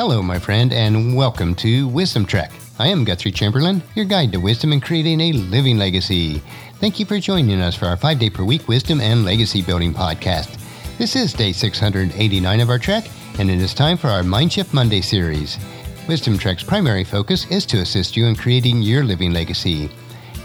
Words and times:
Hello, 0.00 0.22
my 0.22 0.38
friend, 0.38 0.72
and 0.72 1.14
welcome 1.14 1.54
to 1.56 1.86
Wisdom 1.88 2.24
Trek. 2.24 2.52
I 2.78 2.88
am 2.88 3.04
Guthrie 3.04 3.30
Chamberlain, 3.30 3.82
your 3.94 4.06
guide 4.06 4.32
to 4.32 4.38
wisdom 4.38 4.72
and 4.72 4.82
creating 4.82 5.20
a 5.20 5.32
living 5.32 5.76
legacy. 5.76 6.38
Thank 6.76 6.98
you 6.98 7.04
for 7.04 7.20
joining 7.20 7.60
us 7.60 7.76
for 7.76 7.84
our 7.84 7.98
five 7.98 8.18
day 8.18 8.30
per 8.30 8.42
week 8.42 8.66
wisdom 8.66 9.02
and 9.02 9.26
legacy 9.26 9.60
building 9.60 9.92
podcast. 9.92 10.58
This 10.96 11.16
is 11.16 11.34
day 11.34 11.52
689 11.52 12.60
of 12.60 12.70
our 12.70 12.78
trek, 12.78 13.10
and 13.38 13.50
it 13.50 13.60
is 13.60 13.74
time 13.74 13.98
for 13.98 14.08
our 14.08 14.22
Mindshift 14.22 14.72
Monday 14.72 15.02
series. 15.02 15.58
Wisdom 16.08 16.38
Trek's 16.38 16.64
primary 16.64 17.04
focus 17.04 17.46
is 17.50 17.66
to 17.66 17.82
assist 17.82 18.16
you 18.16 18.24
in 18.24 18.36
creating 18.36 18.80
your 18.80 19.04
living 19.04 19.34
legacy. 19.34 19.90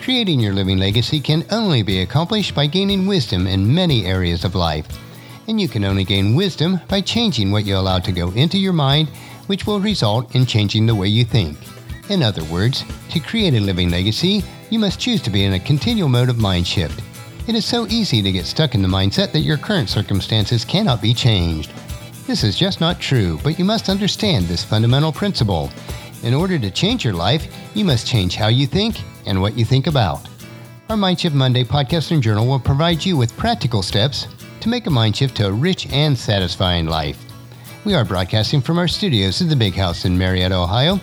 Creating 0.01 0.41
your 0.41 0.53
living 0.53 0.79
legacy 0.79 1.21
can 1.21 1.45
only 1.51 1.81
be 1.81 2.01
accomplished 2.01 2.53
by 2.53 2.67
gaining 2.67 3.07
wisdom 3.07 3.47
in 3.47 3.73
many 3.73 4.05
areas 4.05 4.43
of 4.43 4.53
life. 4.53 4.85
And 5.47 5.61
you 5.61 5.69
can 5.69 5.85
only 5.85 6.03
gain 6.03 6.35
wisdom 6.35 6.81
by 6.89 6.99
changing 6.99 7.51
what 7.51 7.65
you 7.65 7.77
allow 7.77 7.99
to 7.99 8.11
go 8.11 8.31
into 8.31 8.57
your 8.57 8.73
mind, 8.73 9.09
which 9.47 9.67
will 9.67 9.79
result 9.79 10.35
in 10.35 10.45
changing 10.45 10.85
the 10.85 10.95
way 10.95 11.07
you 11.07 11.23
think. 11.23 11.57
In 12.09 12.21
other 12.21 12.43
words, 12.45 12.83
to 13.09 13.19
create 13.19 13.53
a 13.53 13.59
living 13.59 13.89
legacy, 13.89 14.43
you 14.69 14.79
must 14.79 14.99
choose 14.99 15.21
to 15.23 15.29
be 15.29 15.43
in 15.43 15.53
a 15.53 15.59
continual 15.59 16.09
mode 16.09 16.29
of 16.29 16.37
mind 16.37 16.67
shift. 16.67 17.01
It 17.47 17.55
is 17.55 17.65
so 17.65 17.87
easy 17.87 18.21
to 18.21 18.31
get 18.31 18.45
stuck 18.45 18.75
in 18.75 18.81
the 18.81 18.87
mindset 18.87 19.31
that 19.31 19.41
your 19.41 19.57
current 19.57 19.89
circumstances 19.89 20.65
cannot 20.65 21.01
be 21.01 21.13
changed. 21.13 21.71
This 22.27 22.43
is 22.43 22.57
just 22.57 22.81
not 22.81 22.99
true, 22.99 23.39
but 23.43 23.59
you 23.59 23.65
must 23.65 23.89
understand 23.89 24.45
this 24.45 24.63
fundamental 24.63 25.11
principle. 25.11 25.69
In 26.23 26.33
order 26.33 26.57
to 26.57 26.71
change 26.71 27.03
your 27.03 27.13
life, 27.13 27.45
you 27.75 27.85
must 27.85 28.07
change 28.07 28.35
how 28.35 28.47
you 28.47 28.65
think 28.65 29.01
and 29.27 29.39
what 29.39 29.57
you 29.57 29.63
think 29.63 29.85
about. 29.85 30.27
Our 30.89 30.95
Mindshift 30.95 31.33
Monday 31.33 31.63
podcast 31.63 32.11
and 32.11 32.21
journal 32.21 32.47
will 32.47 32.59
provide 32.59 33.03
you 33.03 33.17
with 33.17 33.35
practical 33.37 33.81
steps 33.81 34.27
to 34.61 34.69
make 34.69 34.87
a 34.87 34.91
mind 34.91 35.15
shift 35.15 35.37
to 35.37 35.47
a 35.47 35.51
rich 35.51 35.87
and 35.91 36.17
satisfying 36.17 36.87
life. 36.87 37.24
We 37.85 37.93
are 37.93 38.03
broadcasting 38.03 38.61
from 38.61 38.79
our 38.79 38.87
studios 38.87 39.43
at 39.43 39.49
the 39.49 39.55
Big 39.55 39.75
House 39.75 40.05
in 40.05 40.17
Marietta, 40.17 40.55
Ohio. 40.55 40.99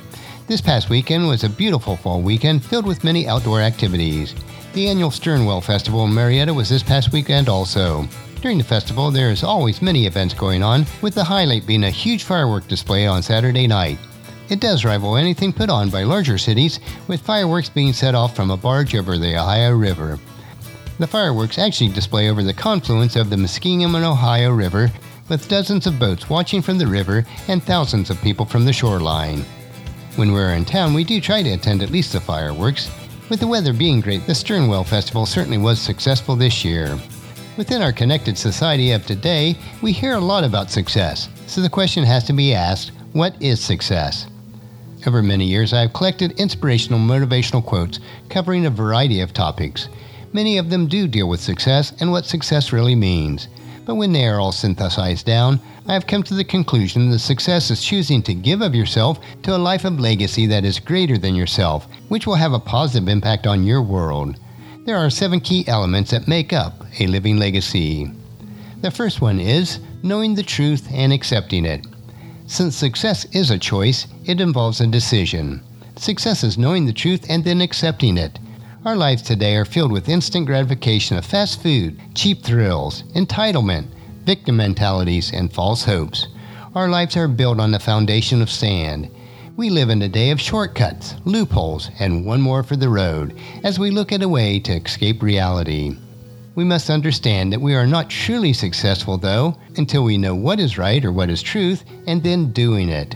This 0.49 0.61
past 0.61 0.91
weekend 0.91 1.29
was 1.29 1.45
a 1.45 1.49
beautiful 1.49 1.97
fall 1.97 2.21
weekend 2.21 2.65
filled 2.65 2.87
with 2.87 3.05
many 3.05 3.29
outdoor 3.29 3.61
activities. 3.61 4.35
The 4.73 4.89
annual 4.89 5.11
Sternwheel 5.11 5.63
Festival 5.63 6.05
in 6.07 6.13
Marietta 6.13 6.53
was 6.53 6.69
this 6.69 6.83
past 6.83 7.13
weekend 7.13 7.49
also. 7.49 8.09
During 8.41 8.59
the 8.59 8.65
festival, 8.65 9.13
there 9.13 9.31
is 9.31 9.45
always 9.45 9.81
many 9.81 10.07
events 10.07 10.35
going 10.35 10.65
on, 10.65 10.85
with 11.03 11.15
the 11.15 11.23
highlight 11.23 11.69
being 11.69 11.85
a 11.85 11.91
huge 11.91 12.25
firework 12.25 12.67
display 12.67 13.07
on 13.07 13.23
Saturday 13.23 13.69
night. 13.69 14.01
It 14.49 14.59
does 14.59 14.85
rival 14.85 15.17
anything 15.17 15.53
put 15.53 15.71
on 15.71 15.89
by 15.89 16.03
larger 16.03 16.37
cities, 16.37 16.81
with 17.07 17.21
fireworks 17.21 17.69
being 17.69 17.93
set 17.93 18.17
off 18.17 18.35
from 18.35 18.51
a 18.51 18.57
barge 18.57 18.97
over 18.97 19.19
the 19.19 19.37
Ohio 19.37 19.71
River. 19.77 20.19
The 20.99 21.07
fireworks 21.07 21.59
actually 21.59 21.91
display 21.91 22.29
over 22.29 22.43
the 22.43 22.53
confluence 22.53 23.15
of 23.15 23.31
the 23.31 23.37
Muskingum 23.37 23.95
and 23.95 24.05
Ohio 24.05 24.51
River, 24.51 24.91
with 25.33 25.49
dozens 25.49 25.87
of 25.87 25.99
boats 25.99 26.29
watching 26.29 26.61
from 26.61 26.77
the 26.77 26.87
river 26.87 27.25
and 27.49 27.63
thousands 27.63 28.11
of 28.11 28.21
people 28.21 28.45
from 28.45 28.67
the 28.67 28.73
shoreline. 28.73 29.41
When 30.17 30.31
we're 30.31 30.53
in 30.53 30.67
town, 30.67 30.93
we 30.93 31.05
do 31.05 31.23
try 31.23 31.43
to 31.43 31.55
attend 31.55 31.83
at 31.83 31.89
least 31.89 32.13
the 32.13 32.21
fireworks. 32.21 32.91
With 33.31 33.41
the 33.41 33.47
weather 33.47 33.73
being 33.73 34.03
great, 34.03 34.27
the 34.27 34.35
Sternwheel 34.35 34.87
Festival 34.87 35.25
certainly 35.25 35.57
was 35.57 35.81
successful 35.81 36.37
this 36.37 36.67
year. 36.67 36.99
Within 37.57 37.81
our 37.81 37.95
connected 37.95 38.37
society 38.37 38.91
of 38.91 39.07
today, 39.07 39.57
we 39.81 39.91
hear 39.91 40.17
a 40.17 40.21
lot 40.21 40.45
about 40.45 40.71
success, 40.71 41.31
so 41.47 41.63
the 41.63 41.71
question 41.71 42.05
has 42.05 42.25
to 42.25 42.35
be 42.35 42.53
asked 42.53 42.93
what 43.13 43.35
is 43.41 43.59
success? 43.59 44.27
Over 45.07 45.23
many 45.23 45.47
years, 45.47 45.73
I 45.73 45.81
have 45.81 45.95
collected 45.95 46.39
inspirational 46.39 47.01
motivational 47.01 47.65
quotes 47.65 48.01
covering 48.29 48.67
a 48.67 48.71
variety 48.71 49.23
of 49.23 49.33
topics. 49.33 49.89
Many 50.35 50.59
of 50.59 50.69
them 50.69 50.89
do 50.89 51.09
deal 51.09 51.27
with 51.27 51.41
success 51.41 51.95
and 52.01 52.11
what 52.11 52.27
success 52.27 52.71
really 52.71 52.95
means. 52.95 53.49
But 53.85 53.97
when 53.97 54.13
they 54.13 54.27
are 54.27 54.41
all 54.41 54.53
synthesized 54.53 55.27
down, 55.27 55.61
I 55.89 55.95
have 55.95 56.07
come 56.07 56.23
to 56.25 56.35
the 56.35 56.45
conclusion 56.45 57.11
that 57.11 57.19
success 57.19 57.71
is 57.71 57.85
choosing 57.85 58.23
to 58.23 58.35
give 58.35 58.63
of 58.63 58.75
yourself 58.75 59.19
to 59.43 59.57
a 59.57 59.59
life 59.59 59.85
of 59.85 59.99
legacy 59.99 60.47
that 60.47 60.65
is 60.65 60.79
greater 60.79 61.19
than 61.19 61.35
yourself, 61.35 61.89
which 62.09 62.27
will 62.27 62.37
have 62.37 62.53
a 62.53 62.61
positive 62.61 63.09
impact 63.09 63.47
on 63.47 63.65
your 63.65 63.83
world. 63.83 64.39
There 64.85 64.97
are 64.97 65.11
seven 65.11 65.41
key 65.41 65.67
elements 65.67 66.13
that 66.13 66.29
make 66.29 66.53
up 66.53 66.85
a 67.01 67.07
living 67.07 67.39
legacy. 67.39 68.11
The 68.81 68.91
first 68.91 69.21
one 69.21 69.41
is 69.41 69.81
knowing 70.03 70.35
the 70.35 70.43
truth 70.43 70.89
and 70.93 71.13
accepting 71.13 71.65
it. 71.65 71.87
Since 72.47 72.77
success 72.77 73.25
is 73.33 73.51
a 73.51 73.59
choice, 73.59 74.07
it 74.25 74.41
involves 74.41 74.81
a 74.81 74.87
decision. 74.87 75.63
Success 75.97 76.43
is 76.45 76.59
knowing 76.59 76.87
the 76.87 76.93
truth 76.93 77.27
and 77.29 77.45
then 77.45 77.61
accepting 77.61 78.17
it. 78.17 78.39
Our 78.85 78.97
lives 78.97 79.23
today 79.23 79.55
are 79.55 79.65
filled 79.65 79.93
with 79.93 80.09
instant 80.09 80.47
gratification 80.47 81.17
of 81.17 81.25
fast 81.25 81.63
food, 81.63 82.01
cheap 82.17 82.43
thrills, 82.43 83.05
entitlement, 83.15 83.87
victim 84.25 84.57
mentalities, 84.57 85.33
and 85.33 85.53
false 85.53 85.85
hopes. 85.85 86.27
Our 86.75 86.89
lives 86.89 87.17
are 87.17 87.29
built 87.29 87.61
on 87.61 87.71
the 87.71 87.79
foundation 87.79 88.43
of 88.43 88.51
sand. 88.51 89.09
We 89.57 89.71
live 89.71 89.89
in 89.89 90.03
a 90.03 90.09
day 90.09 90.31
of 90.33 90.41
shortcuts, 90.41 91.15
loopholes, 91.25 91.91
and 92.01 92.27
one 92.27 92.41
more 92.41 92.65
for 92.65 92.75
the 92.75 92.89
road 92.89 93.39
as 93.63 93.79
we 93.79 93.93
look 93.93 94.11
at 94.11 94.25
a 94.25 94.29
way 94.29 94.59
to 94.59 94.73
escape 94.73 95.23
reality. 95.23 95.97
We 96.57 96.65
must 96.65 96.91
understand 96.91 97.53
that 97.53 97.61
we 97.61 97.77
are 97.77 97.87
not 97.87 98.11
truly 98.11 98.53
successful, 98.53 99.17
though, 99.17 99.57
until 99.77 100.03
we 100.03 100.19
know 100.19 100.35
what 100.35 100.59
is 100.59 100.77
right 100.77 101.05
or 101.05 101.13
what 101.13 101.31
is 101.31 101.41
truth 101.41 101.85
and 102.09 102.21
then 102.21 102.51
doing 102.51 102.89
it. 102.89 103.15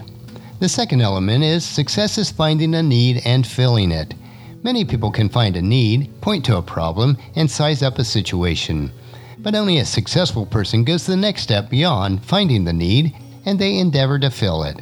The 0.61 0.69
second 0.69 1.01
element 1.01 1.43
is 1.43 1.65
success 1.65 2.19
is 2.19 2.31
finding 2.31 2.77
a 2.77 2.85
need 2.85 3.21
and 3.25 3.45
filling 3.45 3.91
it. 3.91 4.15
Many 4.63 4.85
people 4.85 5.11
can 5.11 5.29
find 5.29 5.57
a 5.57 5.63
need, 5.63 6.21
point 6.21 6.45
to 6.47 6.57
a 6.57 6.63
problem, 6.63 7.17
and 7.35 7.51
size 7.51 7.83
up 7.83 7.99
a 7.99 8.05
situation. 8.05 8.91
But 9.39 9.55
only 9.55 9.79
a 9.79 9.85
successful 9.85 10.47
person 10.47 10.85
goes 10.85 11.07
the 11.07 11.17
next 11.17 11.43
step 11.43 11.71
beyond 11.71 12.25
finding 12.25 12.65
the 12.65 12.73
need 12.73 13.15
and 13.45 13.59
they 13.59 13.79
endeavor 13.79 14.19
to 14.19 14.31
fill 14.31 14.65
it. 14.65 14.81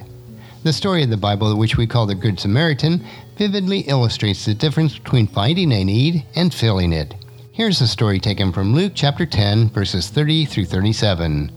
The 0.62 0.72
story 0.72 1.02
of 1.02 1.10
the 1.10 1.18
Bible, 1.18 1.54
which 1.56 1.76
we 1.76 1.86
call 1.86 2.06
the 2.06 2.14
Good 2.14 2.40
Samaritan, 2.40 3.04
vividly 3.36 3.80
illustrates 3.80 4.46
the 4.46 4.54
difference 4.54 4.98
between 4.98 5.26
finding 5.26 5.70
a 5.70 5.84
need 5.84 6.24
and 6.34 6.52
filling 6.52 6.94
it. 6.94 7.14
Here's 7.52 7.82
a 7.82 7.86
story 7.86 8.18
taken 8.18 8.52
from 8.52 8.74
Luke 8.74 8.92
chapter 8.94 9.26
10, 9.26 9.68
verses 9.68 10.08
30 10.08 10.46
through 10.46 10.64
37. 10.64 11.52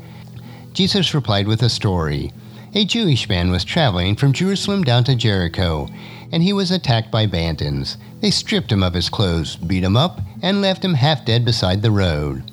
Jesus 0.73 1.13
replied 1.13 1.47
with 1.47 1.63
a 1.63 1.69
story. 1.69 2.33
A 2.75 2.83
Jewish 2.83 3.29
man 3.29 3.49
was 3.49 3.63
traveling 3.63 4.17
from 4.17 4.33
Jerusalem 4.33 4.83
down 4.83 5.05
to 5.05 5.15
Jericho, 5.15 5.87
and 6.31 6.43
he 6.43 6.53
was 6.53 6.71
attacked 6.71 7.11
by 7.11 7.25
bandits. 7.25 7.97
They 8.21 8.31
stripped 8.31 8.71
him 8.71 8.83
of 8.83 8.93
his 8.93 9.09
clothes, 9.09 9.55
beat 9.55 9.83
him 9.83 9.97
up, 9.97 10.19
and 10.41 10.61
left 10.61 10.83
him 10.83 10.93
half 10.93 11.25
dead 11.25 11.45
beside 11.45 11.81
the 11.81 11.91
road. 11.91 12.43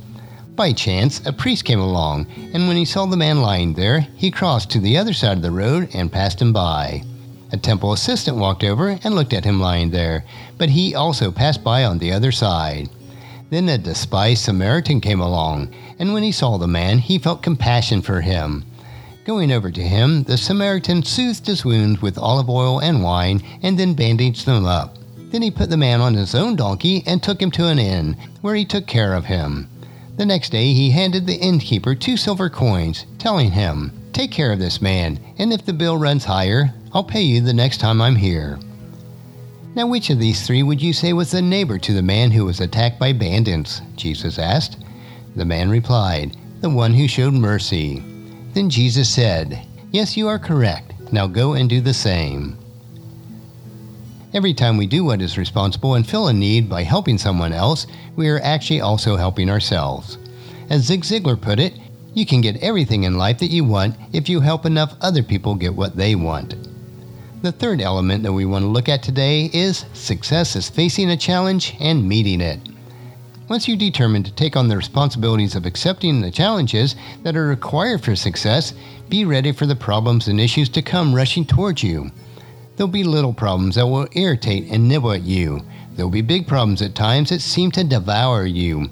By 0.54 0.72
chance, 0.72 1.20
a 1.26 1.32
priest 1.32 1.64
came 1.64 1.80
along, 1.80 2.26
and 2.52 2.68
when 2.68 2.76
he 2.76 2.84
saw 2.84 3.06
the 3.06 3.16
man 3.16 3.42
lying 3.42 3.74
there, 3.74 4.06
he 4.16 4.30
crossed 4.30 4.70
to 4.70 4.78
the 4.78 4.96
other 4.96 5.12
side 5.12 5.36
of 5.36 5.42
the 5.42 5.50
road 5.50 5.88
and 5.92 6.12
passed 6.12 6.40
him 6.40 6.52
by. 6.52 7.02
A 7.50 7.56
temple 7.56 7.92
assistant 7.92 8.36
walked 8.36 8.62
over 8.62 8.98
and 9.02 9.14
looked 9.14 9.32
at 9.32 9.44
him 9.44 9.60
lying 9.60 9.90
there, 9.90 10.24
but 10.56 10.70
he 10.70 10.94
also 10.94 11.32
passed 11.32 11.64
by 11.64 11.84
on 11.84 11.98
the 11.98 12.12
other 12.12 12.30
side. 12.30 12.88
Then 13.50 13.68
a 13.68 13.78
despised 13.78 14.42
Samaritan 14.42 15.00
came 15.00 15.20
along, 15.20 15.74
and 15.98 16.12
when 16.12 16.22
he 16.22 16.32
saw 16.32 16.56
the 16.56 16.66
man, 16.66 16.98
he 16.98 17.18
felt 17.18 17.42
compassion 17.42 18.02
for 18.02 18.20
him. 18.20 18.64
Going 19.24 19.52
over 19.52 19.70
to 19.70 19.82
him, 19.82 20.24
the 20.24 20.36
Samaritan 20.36 21.02
soothed 21.02 21.46
his 21.46 21.64
wounds 21.64 22.02
with 22.02 22.18
olive 22.18 22.50
oil 22.50 22.78
and 22.82 23.02
wine, 23.02 23.42
and 23.62 23.78
then 23.78 23.94
bandaged 23.94 24.44
them 24.44 24.66
up. 24.66 24.98
Then 25.30 25.40
he 25.40 25.50
put 25.50 25.70
the 25.70 25.78
man 25.78 26.02
on 26.02 26.12
his 26.12 26.34
own 26.34 26.56
donkey 26.56 27.02
and 27.06 27.22
took 27.22 27.40
him 27.40 27.50
to 27.52 27.68
an 27.68 27.78
inn, 27.78 28.18
where 28.42 28.54
he 28.54 28.66
took 28.66 28.86
care 28.86 29.14
of 29.14 29.24
him. 29.24 29.70
The 30.18 30.26
next 30.26 30.50
day 30.50 30.74
he 30.74 30.90
handed 30.90 31.26
the 31.26 31.36
innkeeper 31.36 31.94
two 31.94 32.18
silver 32.18 32.50
coins, 32.50 33.06
telling 33.18 33.50
him, 33.50 33.92
Take 34.12 34.30
care 34.30 34.52
of 34.52 34.58
this 34.58 34.82
man, 34.82 35.18
and 35.38 35.54
if 35.54 35.64
the 35.64 35.72
bill 35.72 35.96
runs 35.96 36.26
higher, 36.26 36.74
I'll 36.92 37.02
pay 37.02 37.22
you 37.22 37.40
the 37.40 37.54
next 37.54 37.78
time 37.78 38.02
I'm 38.02 38.16
here. 38.16 38.58
Now, 39.74 39.86
which 39.86 40.10
of 40.10 40.18
these 40.18 40.46
three 40.46 40.62
would 40.62 40.82
you 40.82 40.92
say 40.92 41.14
was 41.14 41.30
the 41.30 41.40
neighbor 41.40 41.78
to 41.78 41.94
the 41.94 42.02
man 42.02 42.30
who 42.30 42.44
was 42.44 42.60
attacked 42.60 42.98
by 42.98 43.14
bandits? 43.14 43.80
Jesus 43.96 44.38
asked. 44.38 44.76
The 45.34 45.46
man 45.46 45.70
replied, 45.70 46.36
The 46.60 46.68
one 46.68 46.92
who 46.92 47.08
showed 47.08 47.32
mercy. 47.32 48.04
Then 48.54 48.70
Jesus 48.70 49.08
said, 49.12 49.66
Yes, 49.90 50.16
you 50.16 50.28
are 50.28 50.38
correct. 50.38 50.94
Now 51.12 51.26
go 51.26 51.54
and 51.54 51.68
do 51.68 51.80
the 51.80 51.92
same. 51.92 52.56
Every 54.32 54.54
time 54.54 54.76
we 54.76 54.86
do 54.86 55.04
what 55.04 55.20
is 55.20 55.36
responsible 55.36 55.94
and 55.94 56.06
fill 56.06 56.28
a 56.28 56.32
need 56.32 56.68
by 56.68 56.82
helping 56.84 57.18
someone 57.18 57.52
else, 57.52 57.86
we 58.16 58.28
are 58.28 58.40
actually 58.40 58.80
also 58.80 59.16
helping 59.16 59.50
ourselves. 59.50 60.18
As 60.70 60.82
Zig 60.82 61.02
Ziglar 61.02 61.40
put 61.40 61.58
it, 61.58 61.74
you 62.14 62.24
can 62.24 62.40
get 62.40 62.62
everything 62.62 63.02
in 63.02 63.18
life 63.18 63.38
that 63.38 63.50
you 63.50 63.64
want 63.64 63.96
if 64.12 64.28
you 64.28 64.40
help 64.40 64.66
enough 64.66 64.96
other 65.00 65.22
people 65.22 65.56
get 65.56 65.74
what 65.74 65.96
they 65.96 66.14
want. 66.14 66.54
The 67.42 67.52
third 67.52 67.80
element 67.80 68.22
that 68.22 68.32
we 68.32 68.46
want 68.46 68.62
to 68.62 68.68
look 68.68 68.88
at 68.88 69.02
today 69.02 69.50
is 69.52 69.84
success 69.94 70.56
is 70.56 70.70
facing 70.70 71.10
a 71.10 71.16
challenge 71.16 71.76
and 71.80 72.08
meeting 72.08 72.40
it. 72.40 72.60
Once 73.48 73.68
you 73.68 73.76
determine 73.76 74.22
to 74.22 74.32
take 74.32 74.56
on 74.56 74.68
the 74.68 74.76
responsibilities 74.76 75.54
of 75.54 75.66
accepting 75.66 76.20
the 76.20 76.30
challenges 76.30 76.96
that 77.22 77.36
are 77.36 77.46
required 77.46 78.02
for 78.02 78.16
success, 78.16 78.72
be 79.08 79.24
ready 79.24 79.52
for 79.52 79.66
the 79.66 79.76
problems 79.76 80.28
and 80.28 80.40
issues 80.40 80.68
to 80.68 80.80
come 80.80 81.14
rushing 81.14 81.44
towards 81.44 81.82
you. 81.82 82.10
There'll 82.76 82.90
be 82.90 83.04
little 83.04 83.34
problems 83.34 83.74
that 83.74 83.86
will 83.86 84.08
irritate 84.12 84.70
and 84.70 84.88
nibble 84.88 85.12
at 85.12 85.22
you. 85.22 85.60
There'll 85.94 86.10
be 86.10 86.22
big 86.22 86.46
problems 86.46 86.80
at 86.80 86.94
times 86.94 87.30
that 87.30 87.40
seem 87.40 87.70
to 87.72 87.84
devour 87.84 88.46
you. 88.46 88.88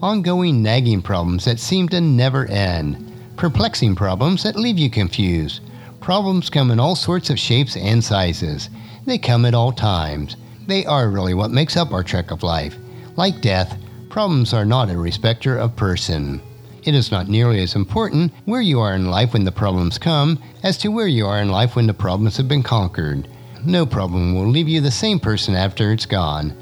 Ongoing 0.00 0.62
nagging 0.62 1.02
problems 1.02 1.44
that 1.44 1.58
seem 1.58 1.88
to 1.88 2.00
never 2.00 2.46
end. 2.46 3.12
Perplexing 3.36 3.96
problems 3.96 4.44
that 4.44 4.56
leave 4.56 4.78
you 4.78 4.88
confused 4.88 5.60
Problems 6.06 6.50
come 6.50 6.70
in 6.70 6.78
all 6.78 6.94
sorts 6.94 7.30
of 7.30 7.38
shapes 7.40 7.76
and 7.76 8.04
sizes. 8.04 8.70
They 9.06 9.18
come 9.18 9.44
at 9.44 9.54
all 9.54 9.72
times. 9.72 10.36
They 10.68 10.86
are 10.86 11.10
really 11.10 11.34
what 11.34 11.50
makes 11.50 11.76
up 11.76 11.92
our 11.92 12.04
trek 12.04 12.30
of 12.30 12.44
life. 12.44 12.76
Like 13.16 13.40
death, 13.40 13.76
problems 14.16 14.54
are 14.54 14.64
not 14.64 14.88
a 14.88 14.96
respecter 14.96 15.58
of 15.58 15.76
person. 15.76 16.40
It 16.84 16.94
is 16.94 17.10
not 17.10 17.28
nearly 17.28 17.60
as 17.60 17.74
important 17.74 18.32
where 18.46 18.62
you 18.62 18.80
are 18.80 18.94
in 18.94 19.10
life 19.10 19.34
when 19.34 19.44
the 19.44 19.52
problems 19.52 19.98
come 19.98 20.38
as 20.62 20.78
to 20.78 20.88
where 20.88 21.06
you 21.06 21.26
are 21.26 21.42
in 21.42 21.50
life 21.50 21.76
when 21.76 21.86
the 21.86 21.92
problems 21.92 22.38
have 22.38 22.48
been 22.48 22.62
conquered. 22.62 23.28
No 23.66 23.84
problem 23.84 24.34
will 24.34 24.48
leave 24.48 24.68
you 24.68 24.80
the 24.80 24.90
same 24.90 25.20
person 25.20 25.54
after 25.54 25.92
it's 25.92 26.06
gone. 26.06 26.56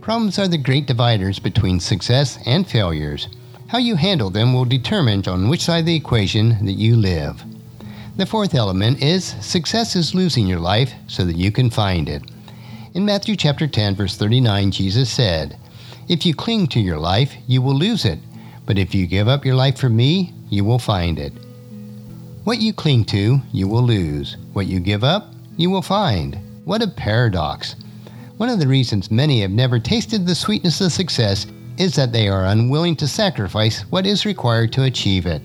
Problems 0.00 0.36
are 0.40 0.48
the 0.48 0.58
great 0.58 0.88
dividers 0.88 1.38
between 1.38 1.78
success 1.78 2.40
and 2.44 2.66
failures. 2.66 3.28
How 3.68 3.78
you 3.78 3.94
handle 3.94 4.30
them 4.30 4.52
will 4.52 4.64
determine 4.64 5.22
on 5.28 5.48
which 5.48 5.60
side 5.60 5.78
of 5.78 5.86
the 5.86 5.94
equation 5.94 6.66
that 6.66 6.72
you 6.72 6.96
live. 6.96 7.40
The 8.16 8.26
fourth 8.26 8.52
element 8.52 9.00
is 9.00 9.36
success 9.40 9.94
is 9.94 10.12
losing 10.12 10.48
your 10.48 10.58
life 10.58 10.92
so 11.06 11.24
that 11.24 11.36
you 11.36 11.52
can 11.52 11.70
find 11.70 12.08
it. 12.08 12.24
In 12.94 13.04
Matthew 13.04 13.36
chapter 13.36 13.68
10 13.68 13.94
verse 13.94 14.16
39 14.16 14.72
Jesus 14.72 15.08
said, 15.08 15.56
"If 16.08 16.24
you 16.24 16.34
cling 16.34 16.68
to 16.68 16.80
your 16.80 16.98
life, 16.98 17.34
you 17.46 17.60
will 17.62 17.74
lose 17.74 18.04
it, 18.04 18.20
but 18.64 18.78
if 18.78 18.94
you 18.94 19.06
give 19.06 19.28
up 19.28 19.44
your 19.44 19.56
life 19.56 19.76
for 19.76 19.88
me, 19.88 20.32
you 20.48 20.64
will 20.64 20.78
find 20.78 21.18
it." 21.18 21.32
What 22.44 22.60
you 22.60 22.72
cling 22.72 23.06
to, 23.06 23.40
you 23.52 23.66
will 23.66 23.82
lose. 23.82 24.36
What 24.52 24.66
you 24.66 24.78
give 24.78 25.02
up, 25.02 25.34
you 25.56 25.68
will 25.68 25.82
find. 25.82 26.38
What 26.64 26.82
a 26.82 26.86
paradox. 26.86 27.74
One 28.36 28.48
of 28.48 28.60
the 28.60 28.68
reasons 28.68 29.10
many 29.10 29.40
have 29.40 29.50
never 29.50 29.78
tasted 29.78 30.26
the 30.26 30.34
sweetness 30.34 30.80
of 30.80 30.92
success 30.92 31.46
is 31.76 31.94
that 31.94 32.12
they 32.12 32.28
are 32.28 32.44
unwilling 32.44 32.94
to 32.96 33.08
sacrifice 33.08 33.80
what 33.90 34.06
is 34.06 34.24
required 34.24 34.72
to 34.74 34.84
achieve 34.84 35.26
it. 35.26 35.42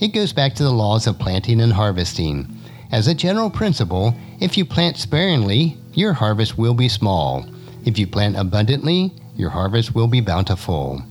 It 0.00 0.08
goes 0.08 0.32
back 0.32 0.54
to 0.54 0.62
the 0.62 0.70
laws 0.70 1.06
of 1.06 1.18
planting 1.18 1.60
and 1.60 1.72
harvesting. 1.72 2.46
As 2.92 3.08
a 3.08 3.14
general 3.14 3.50
principle, 3.50 4.14
if 4.38 4.56
you 4.56 4.64
plant 4.64 4.98
sparingly, 4.98 5.76
your 5.94 6.12
harvest 6.12 6.56
will 6.56 6.74
be 6.74 6.88
small. 6.88 7.44
If 7.84 7.98
you 7.98 8.06
plant 8.06 8.36
abundantly, 8.36 9.12
your 9.36 9.50
harvest 9.50 9.94
will 9.94 10.08
be 10.08 10.20
bountiful. 10.20 11.02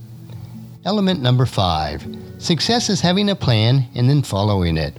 Element 0.84 1.22
number 1.22 1.46
five 1.46 2.06
success 2.38 2.90
is 2.90 3.00
having 3.00 3.30
a 3.30 3.34
plan 3.36 3.86
and 3.94 4.08
then 4.08 4.22
following 4.22 4.76
it. 4.76 4.94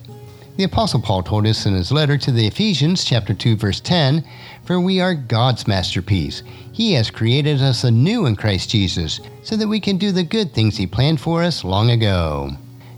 The 0.58 0.64
Apostle 0.64 1.02
Paul 1.02 1.22
told 1.22 1.46
us 1.46 1.66
in 1.66 1.74
his 1.74 1.92
letter 1.92 2.18
to 2.18 2.32
the 2.32 2.48
Ephesians, 2.48 3.04
chapter 3.04 3.34
2, 3.34 3.58
verse 3.58 3.82
10 3.82 4.24
For 4.64 4.80
we 4.80 5.02
are 5.02 5.14
God's 5.14 5.68
masterpiece. 5.68 6.44
He 6.72 6.94
has 6.94 7.12
created 7.12 7.62
us 7.62 7.84
anew 7.84 8.26
in 8.26 8.38
Christ 8.38 8.70
Jesus, 8.70 9.20
so 9.44 9.58
that 9.58 9.68
we 9.68 9.82
can 9.82 9.98
do 9.98 10.14
the 10.14 10.24
good 10.24 10.54
things 10.54 10.78
He 10.78 10.88
planned 10.88 11.20
for 11.20 11.44
us 11.44 11.66
long 11.66 11.92
ago. 11.92 12.52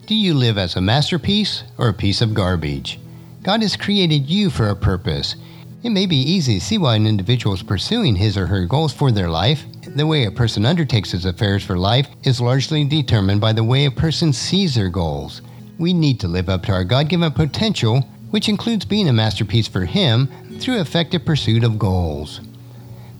Do 0.05 0.13
you 0.13 0.35
live 0.35 0.57
as 0.57 0.75
a 0.75 0.81
masterpiece 0.81 1.63
or 1.79 1.89
a 1.89 1.93
piece 1.93 2.21
of 2.21 2.35
garbage? 2.35 2.99
God 3.41 3.61
has 3.63 3.75
created 3.75 4.29
you 4.29 4.49
for 4.49 4.69
a 4.69 4.75
purpose. 4.75 5.35
It 5.81 5.89
may 5.89 6.05
be 6.05 6.15
easy 6.15 6.59
to 6.59 6.65
see 6.65 6.77
why 6.77 6.95
an 6.95 7.07
individual 7.07 7.55
is 7.55 7.63
pursuing 7.63 8.15
his 8.15 8.37
or 8.37 8.45
her 8.47 8.65
goals 8.65 8.93
for 8.93 9.11
their 9.11 9.29
life. 9.29 9.65
The 9.95 10.05
way 10.05 10.25
a 10.25 10.31
person 10.31 10.65
undertakes 10.65 11.11
his 11.11 11.25
affairs 11.25 11.63
for 11.63 11.77
life 11.77 12.07
is 12.23 12.41
largely 12.41 12.83
determined 12.83 13.41
by 13.41 13.53
the 13.53 13.63
way 13.63 13.85
a 13.85 13.91
person 13.91 14.33
sees 14.33 14.75
their 14.75 14.89
goals. 14.89 15.41
We 15.79 15.93
need 15.93 16.19
to 16.21 16.27
live 16.27 16.49
up 16.49 16.63
to 16.63 16.73
our 16.73 16.83
God 16.83 17.09
given 17.09 17.31
potential, 17.31 18.01
which 18.31 18.49
includes 18.49 18.85
being 18.85 19.07
a 19.07 19.13
masterpiece 19.13 19.67
for 19.67 19.85
Him 19.85 20.27
through 20.59 20.81
effective 20.81 21.25
pursuit 21.25 21.63
of 21.63 21.79
goals. 21.79 22.41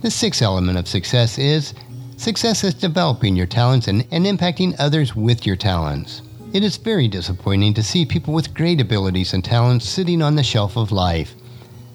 The 0.02 0.12
sixth 0.12 0.42
element 0.42 0.78
of 0.78 0.88
success 0.88 1.38
is 1.38 1.74
success 2.18 2.64
is 2.64 2.74
developing 2.74 3.36
your 3.36 3.46
talents 3.46 3.88
and, 3.88 4.08
and 4.12 4.26
impacting 4.26 4.76
others 4.80 5.16
with 5.16 5.46
your 5.46 5.56
talents. 5.56 6.22
It 6.54 6.64
is 6.64 6.78
very 6.78 7.08
disappointing 7.08 7.74
to 7.76 7.84
see 7.84 8.06
people 8.06 8.34
with 8.34 8.54
great 8.54 8.82
abilities 8.82 9.34
and 9.34 9.44
talents 9.44 9.88
sitting 9.88 10.22
on 10.22 10.36
the 10.36 10.44
shelf 10.44 10.78
of 10.78 10.92
life. 10.92 11.36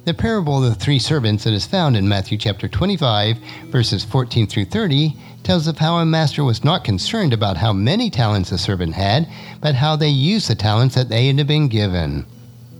The 0.04 0.14
parable 0.14 0.64
of 0.64 0.68
the 0.68 0.74
three 0.74 0.98
servants 0.98 1.44
that 1.44 1.52
is 1.52 1.64
found 1.64 1.96
in 1.96 2.08
Matthew 2.08 2.36
chapter 2.36 2.66
25, 2.66 3.38
verses 3.68 4.02
14 4.02 4.48
through 4.48 4.64
30, 4.64 5.16
tells 5.44 5.68
of 5.68 5.78
how 5.78 5.98
a 5.98 6.04
master 6.04 6.42
was 6.42 6.64
not 6.64 6.82
concerned 6.82 7.32
about 7.32 7.56
how 7.56 7.72
many 7.72 8.10
talents 8.10 8.50
a 8.50 8.58
servant 8.58 8.94
had, 8.94 9.28
but 9.60 9.76
how 9.76 9.94
they 9.94 10.08
used 10.08 10.48
the 10.50 10.56
talents 10.56 10.96
that 10.96 11.08
they 11.08 11.28
had 11.28 11.46
been 11.46 11.68
given. 11.68 12.26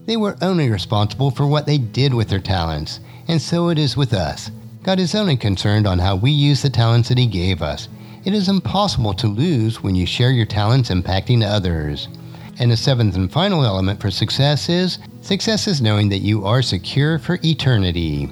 They 0.05 0.17
were 0.17 0.37
only 0.43 0.69
responsible 0.69 1.31
for 1.31 1.47
what 1.47 1.65
they 1.65 1.79
did 1.79 2.13
with 2.13 2.29
their 2.29 2.41
talents, 2.41 2.99
and 3.29 3.41
so 3.41 3.69
it 3.69 3.79
is 3.79 3.97
with 3.97 4.13
us. 4.13 4.51
God 4.83 4.99
is 4.99 5.15
only 5.15 5.37
concerned 5.37 5.87
on 5.87 6.01
how 6.01 6.17
we 6.17 6.33
use 6.33 6.63
the 6.63 6.71
talents 6.71 7.09
that 7.09 7.19
He 7.19 7.27
gave 7.29 7.63
us. 7.63 7.89
It 8.25 8.35
is 8.35 8.49
impossible 8.49 9.15
to 9.15 9.29
lose 9.29 9.81
when 9.81 9.95
you 9.95 10.07
share 10.07 10.33
your 10.33 10.47
talents 10.47 10.91
impacting 10.91 11.49
others. 11.49 12.09
And 12.59 12.73
the 12.73 12.77
seventh 12.77 13.15
and 13.15 13.31
final 13.31 13.65
element 13.65 14.01
for 14.01 14.11
success 14.11 14.69
is 14.69 14.99
success 15.23 15.67
is 15.69 15.81
knowing 15.81 16.09
that 16.11 16.19
you 16.19 16.45
are 16.45 16.63
secure 16.63 17.19
for 17.19 17.39
eternity. 17.45 18.29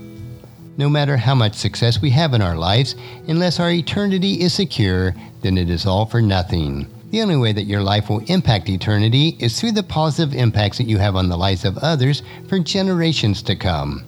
No 0.76 0.88
matter 0.88 1.16
how 1.16 1.34
much 1.34 1.54
success 1.54 2.02
we 2.02 2.10
have 2.10 2.34
in 2.34 2.42
our 2.42 2.56
lives, 2.56 2.96
unless 3.28 3.60
our 3.60 3.70
eternity 3.70 4.40
is 4.40 4.52
secure, 4.52 5.14
then 5.40 5.56
it 5.56 5.70
is 5.70 5.86
all 5.86 6.04
for 6.04 6.20
nothing. 6.20 6.86
The 7.10 7.22
only 7.22 7.36
way 7.36 7.52
that 7.52 7.64
your 7.64 7.82
life 7.82 8.08
will 8.08 8.24
impact 8.26 8.68
eternity 8.68 9.36
is 9.40 9.58
through 9.58 9.72
the 9.72 9.82
positive 9.82 10.34
impacts 10.34 10.78
that 10.78 10.86
you 10.86 10.98
have 10.98 11.16
on 11.16 11.28
the 11.28 11.36
lives 11.36 11.64
of 11.64 11.78
others 11.78 12.22
for 12.48 12.58
generations 12.58 13.42
to 13.42 13.56
come. 13.56 14.04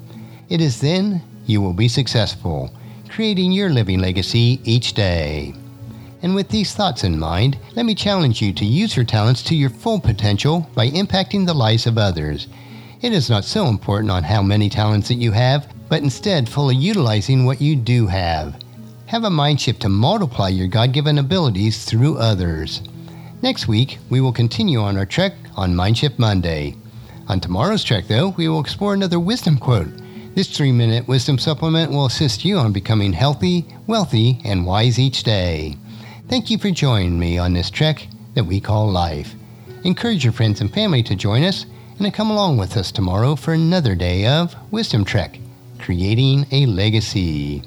It 0.48 0.60
is 0.60 0.80
then 0.80 1.22
you 1.46 1.60
will 1.60 1.72
be 1.72 1.88
successful, 1.88 2.72
creating 3.08 3.52
your 3.52 3.70
living 3.70 4.00
legacy 4.00 4.60
each 4.64 4.94
day. 4.94 5.54
And 6.22 6.34
with 6.34 6.48
these 6.48 6.74
thoughts 6.74 7.02
in 7.02 7.18
mind, 7.18 7.58
let 7.74 7.84
me 7.84 7.94
challenge 7.94 8.40
you 8.40 8.52
to 8.52 8.64
use 8.64 8.96
your 8.96 9.04
talents 9.04 9.42
to 9.44 9.56
your 9.56 9.70
full 9.70 9.98
potential 9.98 10.68
by 10.74 10.88
impacting 10.90 11.44
the 11.46 11.54
lives 11.54 11.86
of 11.86 11.98
others. 11.98 12.46
It 13.02 13.12
is 13.12 13.28
not 13.28 13.44
so 13.44 13.66
important 13.66 14.12
on 14.12 14.22
how 14.22 14.42
many 14.42 14.68
talents 14.68 15.08
that 15.08 15.16
you 15.16 15.32
have, 15.32 15.66
but 15.88 16.04
instead 16.04 16.48
fully 16.48 16.76
utilizing 16.76 17.44
what 17.44 17.60
you 17.60 17.74
do 17.74 18.06
have. 18.06 18.54
Have 19.06 19.24
a 19.24 19.30
mind 19.30 19.60
shift 19.60 19.82
to 19.82 19.88
multiply 19.88 20.50
your 20.50 20.68
God 20.68 20.92
given 20.92 21.18
abilities 21.18 21.84
through 21.84 22.18
others. 22.18 22.80
Next 23.42 23.66
week, 23.66 23.98
we 24.08 24.20
will 24.20 24.32
continue 24.32 24.78
on 24.78 24.96
our 24.96 25.04
trek 25.04 25.34
on 25.56 25.74
Mindshift 25.74 26.20
Monday. 26.20 26.76
On 27.26 27.40
tomorrow's 27.40 27.82
trek, 27.82 28.06
though, 28.06 28.28
we 28.28 28.48
will 28.48 28.60
explore 28.60 28.94
another 28.94 29.18
wisdom 29.18 29.58
quote. 29.58 29.90
This 30.36 30.56
three 30.56 30.70
minute 30.70 31.08
wisdom 31.08 31.38
supplement 31.38 31.90
will 31.90 32.06
assist 32.06 32.44
you 32.44 32.56
on 32.56 32.72
becoming 32.72 33.12
healthy, 33.12 33.66
wealthy, 33.88 34.40
and 34.44 34.64
wise 34.64 35.00
each 35.00 35.24
day. 35.24 35.76
Thank 36.28 36.50
you 36.50 36.56
for 36.56 36.70
joining 36.70 37.18
me 37.18 37.36
on 37.36 37.52
this 37.52 37.68
trek 37.68 38.06
that 38.34 38.44
we 38.44 38.60
call 38.60 38.88
life. 38.92 39.34
Encourage 39.82 40.22
your 40.22 40.32
friends 40.32 40.60
and 40.60 40.72
family 40.72 41.02
to 41.02 41.16
join 41.16 41.42
us 41.42 41.66
and 41.98 42.14
come 42.14 42.30
along 42.30 42.56
with 42.56 42.76
us 42.76 42.90
tomorrow 42.90 43.36
for 43.36 43.54
another 43.54 43.94
day 43.94 44.26
of 44.26 44.54
Wisdom 44.72 45.04
Trek, 45.04 45.38
creating 45.78 46.46
a 46.50 46.66
legacy. 46.66 47.62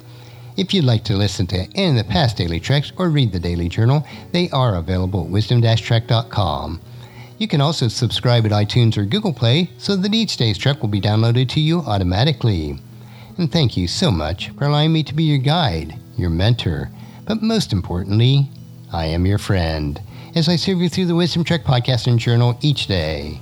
If 0.58 0.74
you'd 0.74 0.86
like 0.86 1.04
to 1.06 1.18
listen 1.18 1.48
to 1.48 1.68
any 1.76 2.00
of 2.00 2.06
the 2.06 2.12
past 2.12 2.38
daily 2.38 2.60
treks 2.60 2.92
or 2.98 3.10
read 3.10 3.32
the 3.32 3.40
daily 3.40 3.68
journal, 3.68 4.06
they 4.32 4.50
are 4.52 4.76
available 4.76 5.26
at 5.26 5.30
wisdom-trek.com. 5.30 6.82
You 7.38 7.48
can 7.48 7.60
also 7.60 7.90
subscribe 7.90 8.46
at 8.46 8.52
iTunes 8.52 8.98
or 8.98 9.04
Google 9.04 9.34
Play 9.34 9.70
so 9.78 9.96
that 9.98 10.14
each 10.14 10.38
day's 10.38 10.58
trek 10.58 10.82
will 10.82 10.90
be 10.90 11.02
downloaded 11.02 11.50
to 11.50 11.60
you 11.60 11.80
automatically. 11.82 12.80
And 13.38 13.52
thank 13.52 13.76
you 13.76 13.88
so 13.88 14.12
much 14.12 14.50
for 14.52 14.66
allowing 14.66 14.94
me 14.94 15.04
to 15.04 15.14
be 15.14 15.24
your 15.24 15.40
guide, 15.40 16.00
your 16.18 16.30
mentor, 16.30 16.90
but 17.26 17.42
most 17.42 17.74
importantly, 17.74 18.50
I 18.94 19.08
am 19.08 19.26
your 19.26 19.38
friend 19.38 20.02
as 20.36 20.48
I 20.48 20.56
serve 20.56 20.80
you 20.80 20.88
through 20.88 21.08
the 21.08 21.16
Wisdom 21.16 21.44
Trek 21.44 21.66
podcast 21.66 22.08
and 22.08 22.18
journal 22.18 22.58
each 22.62 22.88
day. 22.88 23.42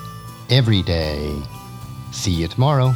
every 0.51 0.81
day. 0.81 1.41
See 2.11 2.31
you 2.31 2.47
tomorrow. 2.47 2.93